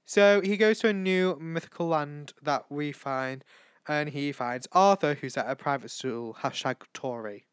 [0.05, 3.43] So he goes to a new mythical land that we find,
[3.87, 7.45] and he finds Arthur, who's at a private school, hashtag Tory.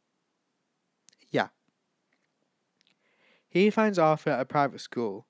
[1.31, 1.49] Yeah.
[3.49, 5.27] He finds Arthur at a private school.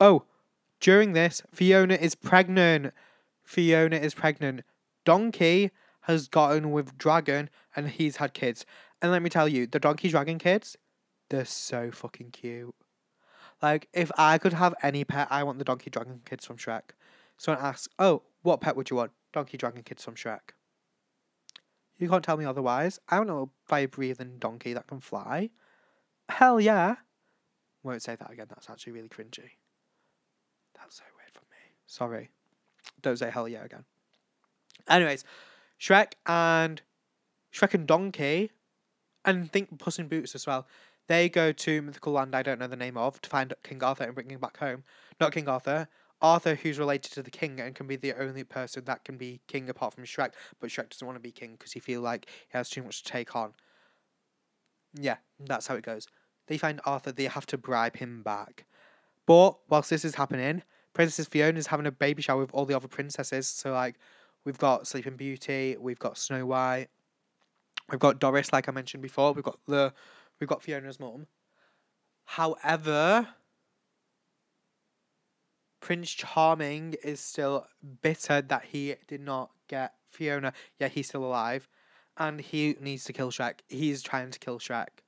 [0.00, 0.24] Oh,
[0.80, 2.92] during this, Fiona is pregnant.
[3.44, 4.62] Fiona is pregnant.
[5.04, 5.70] Donkey
[6.02, 8.66] has gotten with Dragon, and he's had kids.
[9.00, 10.76] And let me tell you, the Donkey Dragon kids,
[11.30, 12.74] they're so fucking cute.
[13.62, 16.90] Like, if I could have any pet, I want the Donkey Dragon Kids from Shrek.
[17.38, 19.12] Someone asks, oh, what pet would you want?
[19.32, 20.40] Donkey Dragon Kids from Shrek.
[22.02, 22.98] You can't tell me otherwise.
[23.08, 25.50] I want a fire breathing donkey that can fly.
[26.28, 26.96] Hell yeah.
[27.84, 29.50] Won't say that again, that's actually really cringy.
[30.74, 31.76] That's so weird for me.
[31.86, 32.30] Sorry.
[33.02, 33.84] Don't say hell yeah again.
[34.88, 35.22] Anyways,
[35.80, 36.82] Shrek and
[37.54, 38.50] Shrek and Donkey,
[39.24, 40.66] and think Puss in Boots as well.
[41.06, 44.02] They go to mythical land I don't know the name of to find King Arthur
[44.02, 44.82] and bring him back home.
[45.20, 45.86] Not King Arthur,
[46.22, 49.40] Arthur, who's related to the king and can be the only person that can be
[49.48, 52.26] king apart from Shrek, but Shrek doesn't want to be king because he feels like
[52.48, 53.52] he has too much to take on.
[54.94, 56.06] Yeah, that's how it goes.
[56.46, 58.66] They find Arthur, they have to bribe him back.
[59.26, 62.76] But whilst this is happening, Princess Fiona is having a baby shower with all the
[62.76, 63.48] other princesses.
[63.48, 63.96] So like,
[64.44, 66.88] we've got Sleeping Beauty, we've got Snow White,
[67.90, 69.92] we've got Doris, like I mentioned before, we've got the
[70.40, 71.26] we've got Fiona's mum.
[72.24, 73.28] However,
[75.82, 77.66] Prince Charming is still
[78.02, 81.68] bitter that he did not get Fiona, yet he's still alive.
[82.16, 83.60] And he needs to kill Shrek.
[83.68, 85.02] He's trying to kill Shrek.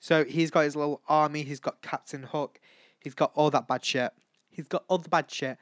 [0.00, 2.58] So he's got his little army, he's got Captain Hook,
[2.98, 4.12] he's got all that bad shit.
[4.48, 5.58] He's got all the bad shit.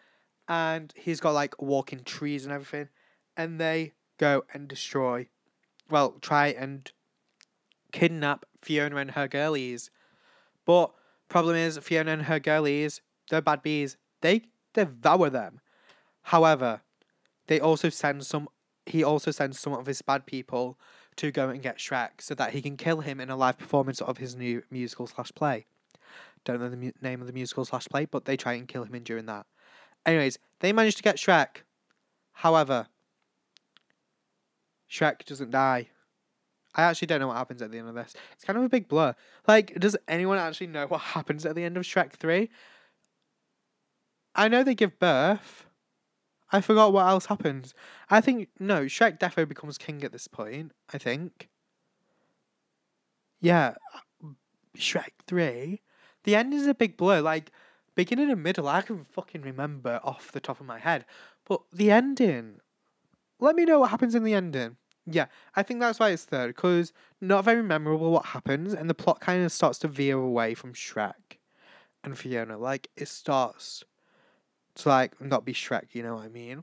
[0.48, 2.88] And he's got like walking trees and everything.
[3.36, 5.26] And they go and destroy,
[5.90, 6.90] well, try and
[7.90, 9.90] kidnap Fiona and her girlies.
[10.64, 10.92] But
[11.28, 13.96] problem is Fiona and her girlies, they're bad bees.
[14.20, 14.42] They
[14.74, 15.60] devour them.
[16.22, 16.82] However,
[17.46, 18.48] they also send some.
[18.84, 20.78] He also sends some of his bad people
[21.16, 24.00] to go and get Shrek so that he can kill him in a live performance
[24.00, 25.66] of his new musical slash play.
[26.44, 28.84] Don't know the mu- name of the musical slash play, but they try and kill
[28.84, 29.46] him in during that.
[30.04, 31.62] Anyways, they manage to get Shrek.
[32.32, 32.86] However,
[34.90, 35.88] Shrek doesn't die.
[36.74, 38.14] I actually don't know what happens at the end of this.
[38.34, 39.14] It's kind of a big blur.
[39.48, 42.50] Like, does anyone actually know what happens at the end of Shrek 3?
[44.36, 45.66] I know they give birth.
[46.52, 47.74] I forgot what else happens.
[48.08, 51.48] I think, no, Shrek defo becomes king at this point, I think.
[53.40, 53.74] Yeah.
[54.22, 54.28] Uh,
[54.76, 55.80] Shrek 3.
[56.24, 57.20] The end is a big blur.
[57.20, 57.50] Like,
[57.94, 61.04] beginning and middle, I can fucking remember off the top of my head.
[61.44, 62.60] But the ending,
[63.40, 64.76] let me know what happens in the ending.
[65.08, 68.94] Yeah, I think that's why it's third, because not very memorable what happens, and the
[68.94, 71.38] plot kind of starts to veer away from Shrek
[72.02, 72.58] and Fiona.
[72.58, 73.84] Like, it starts
[74.76, 76.62] to, like, not be Shrek, you know what I mean?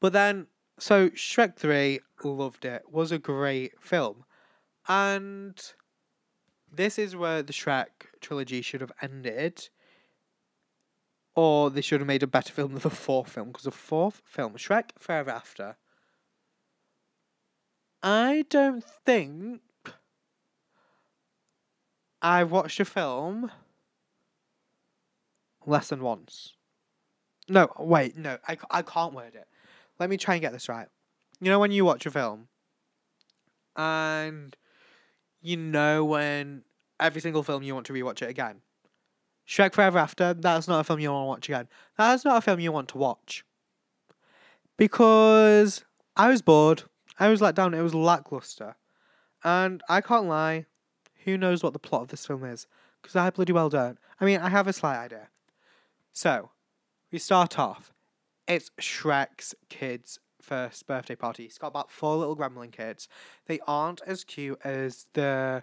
[0.00, 0.46] But then,
[0.78, 4.24] so Shrek 3, loved it, was a great film.
[4.88, 5.60] And
[6.72, 7.86] this is where the Shrek
[8.20, 9.68] trilogy should have ended.
[11.34, 14.22] Or they should have made a better film than the fourth film, because the fourth
[14.24, 15.76] film, Shrek Forever After,
[18.02, 19.60] I don't think
[22.22, 23.50] I've watched a film
[25.66, 26.54] less than once.
[27.48, 29.46] No, wait, no, I, I can't word it.
[29.98, 30.88] Let me try and get this right.
[31.40, 32.48] You know when you watch a film
[33.76, 34.56] and
[35.42, 36.62] you know when
[36.98, 38.62] every single film you want to rewatch it again.
[39.46, 41.68] Shrek Forever After, that's not a film you want to watch again.
[41.96, 43.44] That's not a film you want to watch.
[44.76, 45.84] Because
[46.16, 46.82] I was bored.
[47.18, 47.74] I was let down.
[47.74, 48.74] It was lackluster.
[49.44, 50.66] And I can't lie,
[51.24, 52.66] who knows what the plot of this film is?
[53.00, 53.98] Because I bloody well don't.
[54.20, 55.28] I mean, I have a slight idea.
[56.16, 56.48] So,
[57.12, 57.92] we start off.
[58.48, 61.42] It's Shrek's kids' first birthday party.
[61.42, 63.06] He's got about four little gremlin kids.
[63.44, 65.62] They aren't as cute as the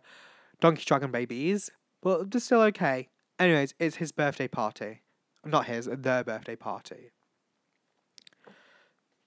[0.62, 1.72] Donkey Dragon babies,
[2.04, 3.10] but they're still okay.
[3.40, 5.02] Anyways, it's his birthday party.
[5.44, 7.10] Not his, their birthday party.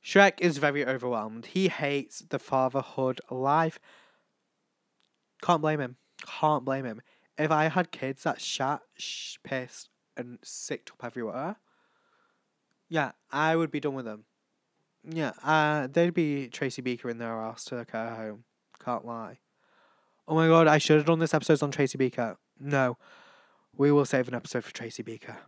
[0.04, 1.46] Shrek is very overwhelmed.
[1.46, 3.80] He hates the fatherhood life.
[5.42, 5.96] Can't blame him.
[6.24, 7.02] Can't blame him.
[7.36, 11.56] If I had kids that shat, sh- pissed, and sicked up everywhere,
[12.88, 14.24] yeah, I would be done with them.
[15.08, 18.44] Yeah, uh, they'd be Tracy Beaker in their ass to her home.
[18.84, 19.38] Can't lie.
[20.28, 22.36] Oh my god, I should have done this episode on Tracy Beaker.
[22.58, 22.98] No,
[23.76, 25.38] we will save an episode for Tracy Beaker.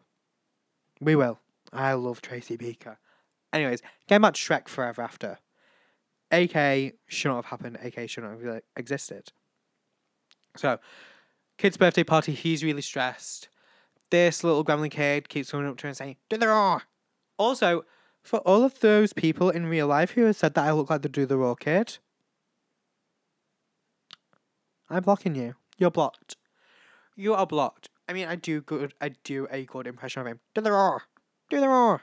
[1.01, 1.41] We will.
[1.73, 2.99] I love Tracy Beaker.
[3.53, 5.39] Anyways, back to Shrek Forever After.
[6.31, 7.79] AK should not have happened.
[7.83, 9.33] AK should not have existed.
[10.57, 10.79] So,
[11.57, 12.33] kid's birthday party.
[12.33, 13.49] He's really stressed.
[14.11, 16.83] This little gremlin kid keeps coming up to him and saying, "Do the roar."
[17.37, 17.85] Also,
[18.23, 21.03] for all of those people in real life who have said that I look like
[21.03, 21.99] the Do the Roar kid,
[24.91, 25.55] I'm blocking you.
[25.77, 26.37] You're blocked.
[27.17, 27.89] You are blocked.
[28.09, 28.95] I mean, I do good.
[29.01, 30.41] I do a good impression of him.
[30.55, 31.03] Do the roar.
[31.51, 32.03] Do the roar.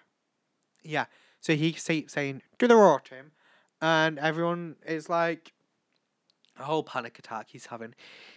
[0.84, 1.06] Yeah.
[1.40, 3.32] So he keeps saying, "Do the roar" to him,
[3.82, 5.54] and everyone is like,
[6.58, 7.94] a whole panic attack he's having.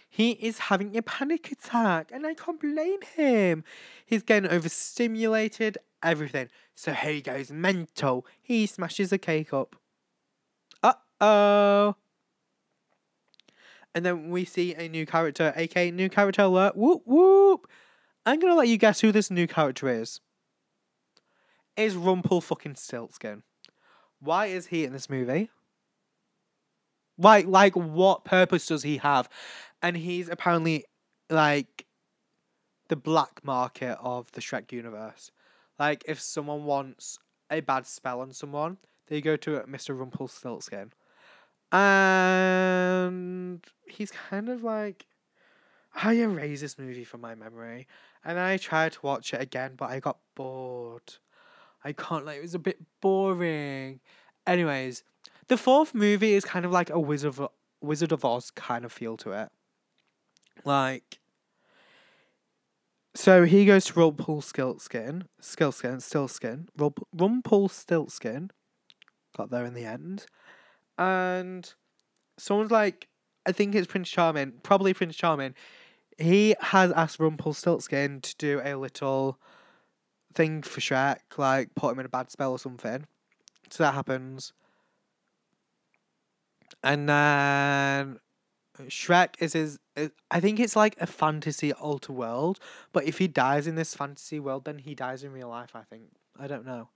[0.09, 3.63] He is having a panic attack, and I can't blame him.
[4.05, 6.49] He's getting overstimulated, everything.
[6.75, 8.25] So here he goes mental.
[8.41, 9.75] He smashes a cake up.
[10.81, 11.95] Uh oh.
[13.95, 16.75] And then we see a new character, aka new character alert.
[16.75, 17.67] Whoop whoop.
[18.25, 20.19] I'm gonna let you guess who this new character is.
[21.75, 23.43] Is Rumpel fucking Stiltskin.
[24.19, 25.49] Why is he in this movie?
[27.19, 29.29] Like, like, what purpose does he have?
[29.81, 30.85] And he's apparently
[31.29, 31.85] like
[32.87, 35.31] the black market of the Shrek universe.
[35.77, 37.19] Like, if someone wants
[37.51, 38.77] a bad spell on someone,
[39.07, 39.97] they go to uh, Mr.
[39.97, 40.91] Rumpelstiltskin.
[41.71, 45.05] And he's kind of like,
[45.93, 47.87] I erased this movie from my memory.
[48.23, 51.15] And I tried to watch it again, but I got bored.
[51.83, 53.99] I can't, like, it was a bit boring.
[54.47, 55.03] Anyways,
[55.49, 57.49] the fourth movie is kind of like a Wizard of,
[57.81, 59.49] Wizard of Oz kind of feel to it.
[60.63, 61.19] Like,
[63.15, 68.51] so he goes to Rumpelstiltskin, Skillskin, Stillskin, Rump- Rumpelstiltskin,
[69.35, 70.25] got there in the end,
[70.97, 71.73] and
[72.37, 73.07] someone's like,
[73.45, 75.55] I think it's Prince Charming, probably Prince Charming.
[76.17, 79.39] He has asked Rumpelstiltskin to do a little
[80.33, 83.05] thing for Shrek, like put him in a bad spell or something.
[83.69, 84.53] So that happens.
[86.83, 88.19] And then
[88.87, 89.79] Shrek is his.
[89.97, 92.59] Uh, I think it's like a fantasy alter world,
[92.93, 95.71] but if he dies in this fantasy world, then he dies in real life.
[95.75, 96.03] I think
[96.37, 96.89] I don't know.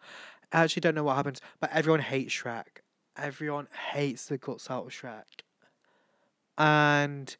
[0.52, 2.82] I actually don't know what happens, but everyone hates Shrek.
[3.18, 5.42] Everyone hates the guts out of Shrek.
[6.58, 7.36] And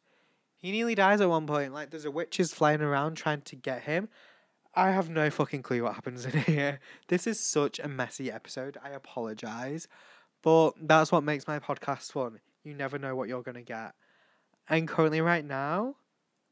[0.58, 1.72] he nearly dies at one point.
[1.72, 4.08] Like there's a witches flying around trying to get him.
[4.74, 6.80] I have no fucking clue what happens in here.
[7.08, 8.76] This is such a messy episode.
[8.82, 9.86] I apologize.
[10.44, 12.38] But that's what makes my podcast fun.
[12.64, 13.94] You never know what you're going to get.
[14.68, 15.96] And currently, right now,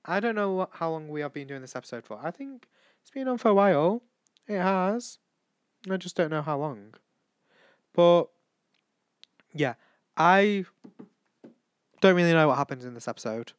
[0.06, 2.18] I don't know what, how long we have been doing this episode for.
[2.22, 2.66] I think
[3.02, 4.02] it's been on for a while.
[4.48, 5.18] It has.
[5.90, 6.94] I just don't know how long.
[7.92, 8.28] But
[9.52, 9.74] yeah,
[10.16, 10.64] I
[12.00, 13.52] don't really know what happens in this episode.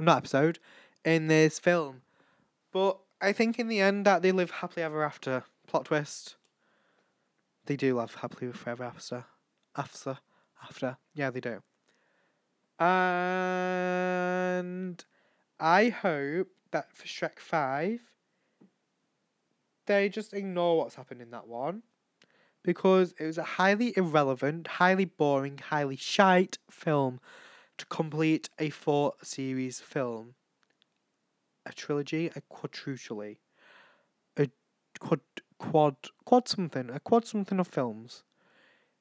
[0.00, 0.58] Not episode,
[1.04, 2.00] in this film.
[2.72, 5.44] But I think in the end that they live happily ever after.
[5.66, 6.36] Plot twist.
[7.66, 9.26] They do live happily forever after.
[9.76, 10.18] After.
[10.62, 10.96] After.
[11.14, 11.62] Yeah, they do.
[12.78, 13.44] And
[15.58, 18.00] I hope that for Shrek 5,
[19.86, 21.82] they just ignore what's happened in that one.
[22.62, 27.20] Because it was a highly irrelevant, highly boring, highly shite film
[27.78, 30.34] to complete a four series film.
[31.64, 33.38] A trilogy, a quadrilogy,
[34.36, 34.48] a
[34.98, 35.20] quad,
[35.58, 38.24] quad, quad something, a quad something of films.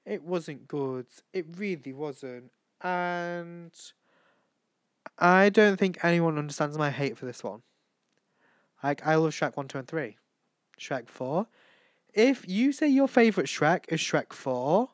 [0.05, 1.07] It wasn't good.
[1.33, 2.51] It really wasn't.
[2.81, 3.71] And
[5.17, 7.61] I don't think anyone understands my hate for this one.
[8.83, 10.17] Like, I love Shrek 1, 2, and 3.
[10.79, 11.47] Shrek 4.
[12.13, 14.89] If you say your favourite Shrek is Shrek 4,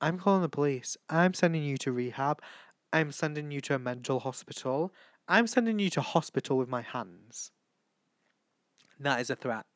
[0.00, 0.96] I'm calling the police.
[1.10, 2.40] I'm sending you to rehab.
[2.92, 4.92] I'm sending you to a mental hospital.
[5.26, 7.50] I'm sending you to hospital with my hands.
[9.00, 9.66] That is a threat.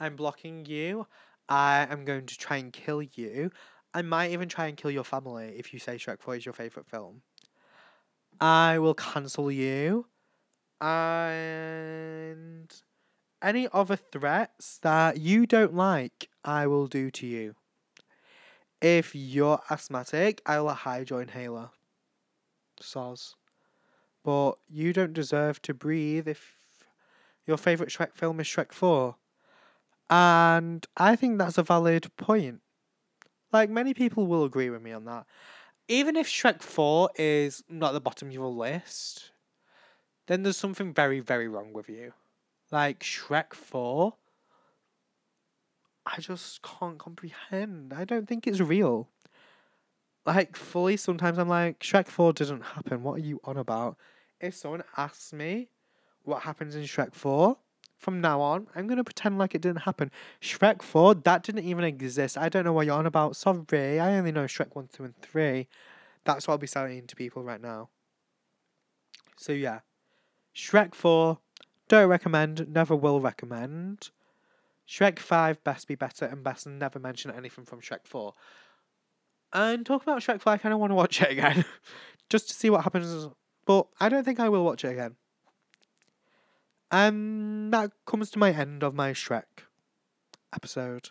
[0.00, 1.06] I'm blocking you.
[1.48, 3.50] I am going to try and kill you.
[3.92, 6.52] I might even try and kill your family if you say Shrek 4 is your
[6.52, 7.22] favourite film.
[8.40, 10.06] I will cancel you.
[10.80, 12.72] And
[13.40, 17.54] any other threats that you don't like, I will do to you.
[18.80, 21.70] If you're asthmatic, I will hide your inhaler.
[22.80, 23.34] Soz.
[24.24, 26.58] But you don't deserve to breathe if
[27.46, 29.16] your favourite Shrek film is Shrek 4.
[30.10, 32.60] And I think that's a valid point.
[33.52, 35.26] Like, many people will agree with me on that.
[35.88, 39.32] Even if Shrek 4 is not the bottom of your list,
[40.26, 42.12] then there's something very, very wrong with you.
[42.70, 44.14] Like, Shrek 4,
[46.06, 47.92] I just can't comprehend.
[47.94, 49.08] I don't think it's real.
[50.26, 53.02] Like, fully, sometimes I'm like, Shrek 4 didn't happen.
[53.02, 53.96] What are you on about?
[54.40, 55.68] If someone asks me
[56.22, 57.56] what happens in Shrek 4,
[57.98, 60.10] from now on, I'm to pretend like it didn't happen.
[60.40, 62.36] Shrek 4, that didn't even exist.
[62.36, 63.36] I don't know what you're on about.
[63.36, 65.66] Sorry, I only know Shrek 1, 2, and 3.
[66.24, 67.88] That's what I'll be selling to people right now.
[69.36, 69.80] So, yeah.
[70.54, 71.38] Shrek 4,
[71.88, 74.10] don't recommend, never will recommend.
[74.88, 78.34] Shrek 5, best be better, and best never mention anything from Shrek 4.
[79.52, 81.64] And talk about Shrek 4, I kind of want to watch it again.
[82.28, 83.28] just to see what happens.
[83.66, 85.16] But I don't think I will watch it again.
[86.90, 89.64] And that comes to my end of my Shrek
[90.54, 91.10] episode.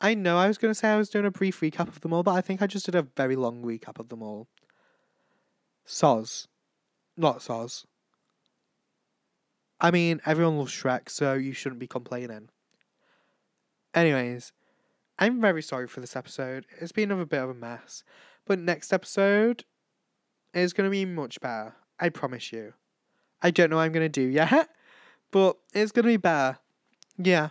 [0.00, 2.12] I know I was going to say I was doing a brief recap of them
[2.12, 4.48] all, but I think I just did a very long recap of them all.
[5.86, 6.46] Soz.
[7.16, 7.84] Not Soz.
[9.80, 12.50] I mean, everyone loves Shrek, so you shouldn't be complaining.
[13.94, 14.52] Anyways,
[15.18, 16.66] I'm very sorry for this episode.
[16.80, 18.04] It's been a bit of a mess.
[18.46, 19.64] But next episode
[20.54, 21.74] is going to be much better.
[21.98, 22.74] I promise you.
[23.42, 24.68] I don't know what I'm going to do yet,
[25.30, 26.58] but it's going to be better.
[27.16, 27.50] Yeah.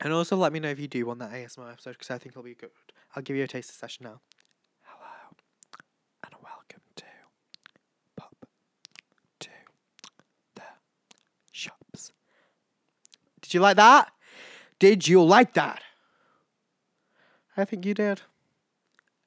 [0.00, 2.32] And also let me know if you do want that ASMR episode because I think
[2.32, 2.70] it'll be good.
[3.14, 4.20] I'll give you a taster session now.
[4.82, 5.36] Hello
[6.24, 7.04] and welcome to
[8.16, 8.34] Pop
[9.40, 9.48] to
[10.56, 10.62] the
[11.52, 12.12] Shops.
[13.40, 14.12] Did you like that?
[14.78, 15.82] Did you like that?
[17.56, 18.22] I think you did.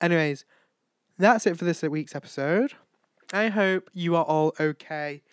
[0.01, 0.45] Anyways,
[1.17, 2.73] that's it for this week's episode.
[3.33, 5.23] I hope you are all okay.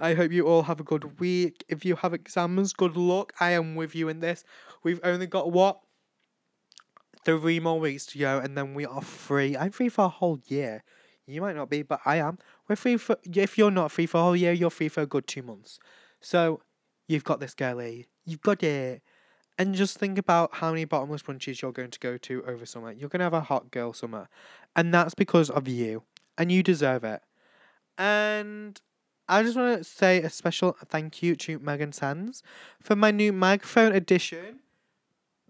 [0.00, 1.62] I hope you all have a good week.
[1.68, 3.32] If you have exams, good luck.
[3.38, 4.44] I am with you in this.
[4.82, 5.80] We've only got what?
[7.24, 9.56] Three more weeks to go, and then we are free.
[9.56, 10.82] I'm free for a whole year.
[11.26, 12.38] You might not be, but I am.
[12.66, 13.16] We're free for.
[13.24, 15.78] If you're not free for a whole year, you're free for a good two months.
[16.20, 16.62] So,
[17.06, 18.06] you've got this, girlie.
[18.24, 19.02] You've got it.
[19.58, 22.92] And just think about how many bottomless brunches you're going to go to over summer.
[22.92, 24.30] You're going to have a hot girl summer.
[24.74, 26.04] And that's because of you.
[26.38, 27.20] And you deserve it.
[27.98, 28.80] And
[29.30, 32.42] I just want to say a special thank you to Megan Sands
[32.80, 34.58] for my new microphone edition.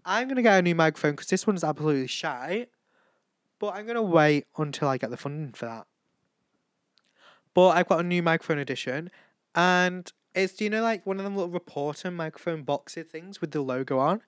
[0.05, 2.67] I'm going to get a new microphone because this one's absolutely shy.
[3.57, 5.87] But I'm going to wait until I get the funding for that.
[7.55, 9.09] But I've got a new microphone edition.
[9.55, 13.61] And It's you know like one of them little reporter microphone boxy things with the
[13.61, 14.21] logo on?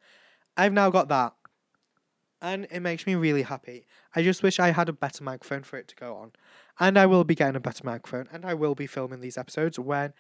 [0.58, 1.34] I've now got that.
[2.42, 3.86] And it makes me really happy.
[4.16, 6.32] I just wish I had a better microphone for it to go on.
[6.80, 9.78] And I will be getting a better microphone and I will be filming these episodes
[9.78, 10.14] when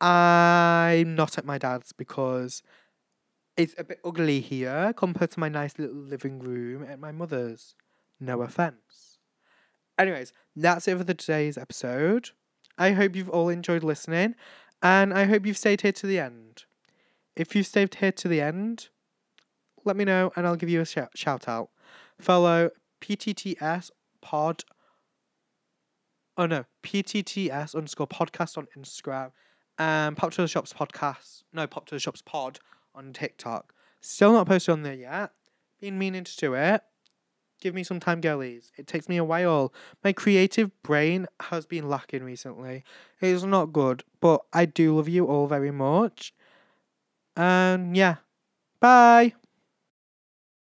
[0.00, 2.62] I'm not at my dad's because
[3.56, 7.74] it's a bit ugly here compared to my nice little living room at my mother's.
[8.20, 9.18] No offense.
[9.98, 12.30] Anyways, that's it for the today's episode.
[12.76, 14.34] I hope you've all enjoyed listening
[14.82, 16.64] and I hope you've stayed here to the end.
[17.34, 18.88] If you've stayed here to the end,
[19.84, 21.70] let me know and I'll give you a sh- shout out.
[22.20, 22.70] Follow
[23.00, 24.64] PTTS pod.
[26.38, 29.32] Oh no, PTTS underscore podcast on Instagram
[29.76, 31.42] and Pop to the Shops podcast.
[31.52, 32.60] No, Pop to the Shops pod
[32.94, 33.74] on TikTok.
[34.00, 35.32] Still not posted on there yet.
[35.80, 36.82] Been meaning to do it.
[37.60, 38.70] Give me some time, girlies.
[38.78, 39.74] It takes me a while.
[40.04, 42.84] My creative brain has been lacking recently.
[43.20, 46.32] It is not good, but I do love you all very much.
[47.36, 48.16] And yeah,
[48.78, 49.34] bye.